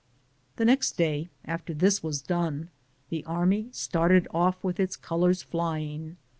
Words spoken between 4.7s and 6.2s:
its colors fifing.